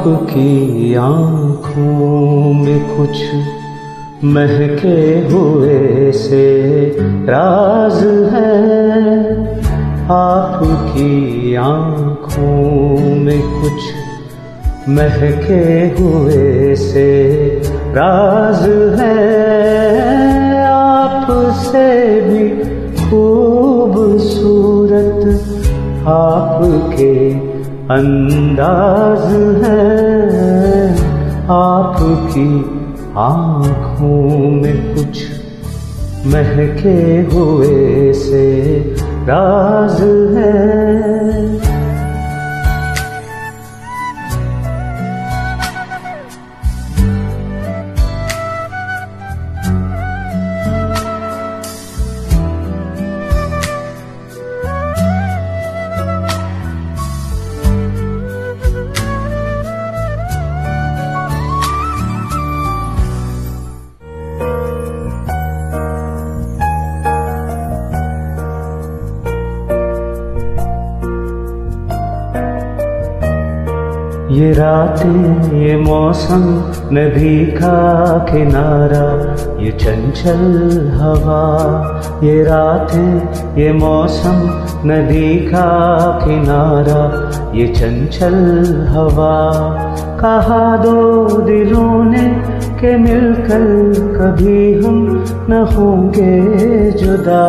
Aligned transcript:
आपकी 0.00 0.94
आँखों 0.94 2.52
में 2.52 2.80
कुछ 2.96 3.18
महके 4.24 5.00
हुए 5.28 6.12
से 6.12 6.46
राज 7.28 7.98
है। 8.32 9.32
आपकी 10.10 11.54
आँखों 11.54 12.98
में 13.16 13.42
कुछ 13.60 14.88
महके 14.88 15.62
हुए 16.00 16.74
से 16.74 17.08
राज 17.92 18.62
है। 19.00 19.39
अंदाज 27.90 29.24
है 29.62 29.78
आपकी 31.54 32.50
आँखों 33.18 34.50
में 34.50 34.94
कुछ 34.94 35.22
महके 36.26 37.00
हुए 37.32 38.12
से 38.12 38.46
राज 39.28 40.00
है। 40.36 41.69
ये 74.30 74.52
रातें, 74.52 75.58
ये 75.60 75.76
मौसम 75.76 76.42
नदी 76.92 77.46
का 77.46 78.18
किनारा, 78.30 79.06
ये 79.62 79.70
चंचल 79.70 80.42
हवा, 80.94 81.42
ये 82.24 82.42
रातें, 82.44 83.62
ये 83.62 83.72
मौसम 83.72 84.38
नदी 84.86 85.36
का 85.36 85.66
किनारा, 86.24 87.02
ये 87.54 87.66
चंचल 87.66 88.36
हवा। 88.88 89.36
कहा 90.20 90.76
दो 90.76 91.26
दिलों 91.40 92.04
ने 92.04 92.24
के 92.80 92.96
मिलकर 92.96 93.64
कभी 94.16 94.82
हम 94.82 95.24
न 95.50 95.62
होंगे 95.72 96.90
जुदा। 96.90 97.46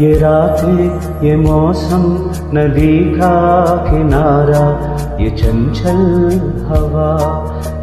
ये 0.00 0.12
रातें 0.18 1.26
ये 1.26 1.36
मौसम 1.36 2.02
नदी 2.54 2.98
का 3.14 3.36
किनारा, 3.88 4.64
ये 5.20 5.30
चंचल 5.30 6.02
हवा। 6.68 7.14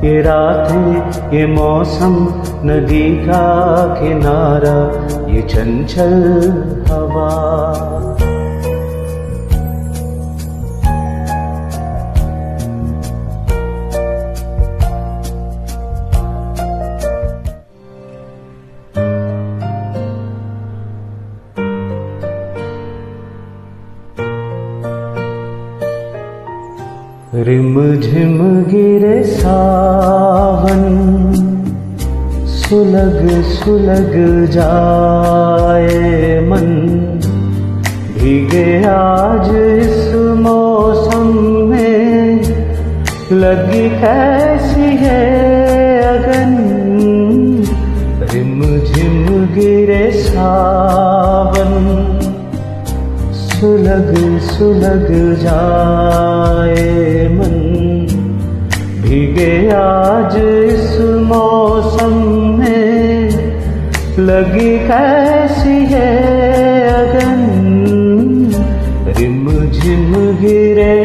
ये 0.03 0.21
रातें 0.21 1.37
ये 1.37 1.45
मौसम 1.47 2.15
नदी 2.65 3.09
का 3.17 3.43
किनारा, 3.99 4.77
ये 5.31 5.41
चंचल 5.41 6.13
हवा। 6.91 7.31
रिम 27.37 27.99
झिम 27.99 28.37
गिरे 28.63 29.23
सावन 29.23 30.83
सुलग 32.47 33.43
सुलग 33.43 34.13
जाए 34.51 36.39
मन। 36.39 36.69
भीगे 38.17 38.83
आज 38.83 39.49
इस 39.55 40.15
मौसम 40.15 41.27
में 41.69 42.41
लगी 43.31 43.89
कैसी 43.89 44.95
है 44.95 45.23
अगन। 46.03 46.55
रिम 48.33 48.61
झिम 48.79 49.45
गिरे 49.45 50.11
सावन 50.11 51.73
सुलग 53.33 54.34
सुलग 54.55 55.07
जाए 55.35 57.27
मन। 57.27 57.75
भीगे 59.01 59.69
आज 59.69 60.35
इस 60.73 60.99
मौसम 61.01 62.13
में। 62.59 63.29
लगी 64.19 64.79
कैसी 64.79 65.93
है 65.93 66.25
अगन। 66.87 67.45
रिम 69.17 69.71
झिम 69.71 70.13
गिरे 70.37 71.04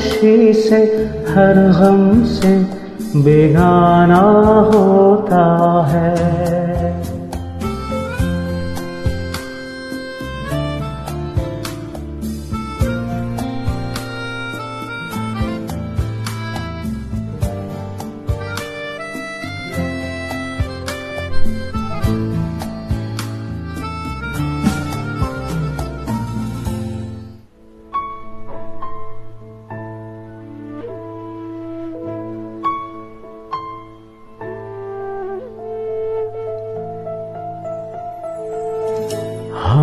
खुशी 0.00 0.52
से 0.52 0.76
हर 1.28 1.58
गम 1.78 2.24
से 2.24 2.52
बेगाना 3.22 4.20
होता 4.72 5.44
है। 5.88 6.59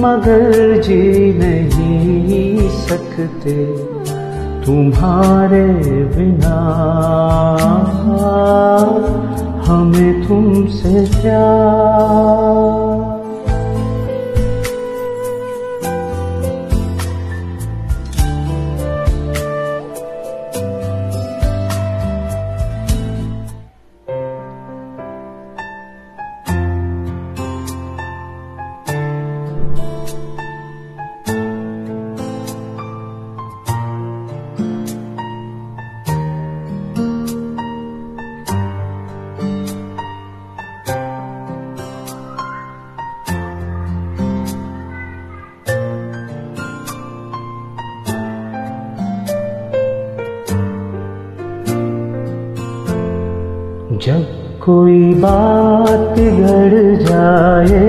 मगर 0.00 0.80
जी 0.82 1.02
नहीं 1.38 2.68
सकते 2.86 3.56
तुम्हारे 4.64 5.66
बिना। 6.16 6.58
हमें 9.66 10.28
तुमसे 10.28 11.04
प्यार 11.20 12.71
जब 54.02 54.22
कोई 54.60 55.14
बात 55.14 56.00
बिगड़ 56.14 57.04
जाए, 57.04 57.82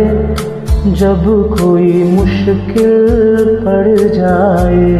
जब 0.99 1.23
कोई 1.51 2.03
मुश्किल 2.03 3.47
पड़ 3.63 3.97
जाए, 4.09 4.91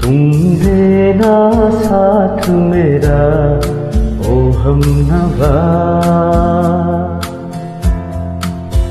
तुम 0.00 0.32
देना 0.62 1.36
साथ 1.70 2.48
मेरा 2.48 3.22
ओ 4.28 4.50
हम 4.58 4.82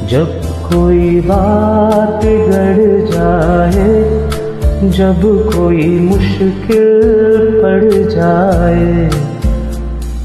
जब 0.10 0.42
कोई 0.70 1.20
बात 1.22 2.24
बिगड़ 2.24 3.12
जाए, 3.12 3.88
जब 4.98 5.22
कोई 5.56 5.90
मुश्किल 6.00 6.92
पड़ 7.62 8.10
जाए 8.10 9.10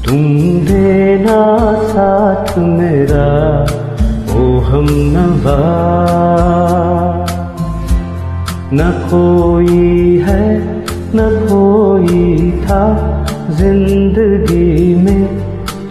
तुम 0.05 0.23
देना 0.65 1.41
साथ 1.83 2.57
मेरा, 2.57 3.27
ओ 4.35 4.59
हम 4.59 4.85
न 8.75 8.91
कोई 9.09 10.17
है, 10.27 10.45
न 11.15 11.29
कोई 11.43 12.51
था 12.61 12.83
ज़िंदगी 13.49 14.95
में 14.95 15.25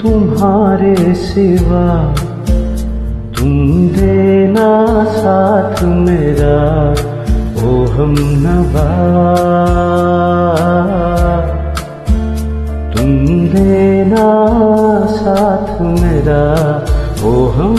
तुम्हारे 0.02 1.14
सिवा। 1.14 2.14
तुम 3.38 3.88
देना 3.88 5.04
साथ 5.04 5.82
मेरा, 5.82 6.58
ओ 7.66 7.84
हम 7.86 8.14
नवा। 8.18 8.88
देना 13.54 14.26
साथ 15.06 15.80
मेरा 15.82 16.42
ओ 17.24 17.32
हम 17.56 17.76